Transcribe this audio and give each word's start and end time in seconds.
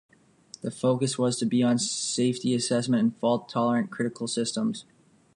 The 0.63 0.71
focus 0.71 1.19
was 1.19 1.37
to 1.37 1.45
be 1.45 1.61
on 1.61 1.77
safety 1.77 2.55
assessment 2.55 3.03
and 3.03 3.15
fault-tolerant 3.17 3.91
critical 3.91 4.27
systems. 4.27 4.83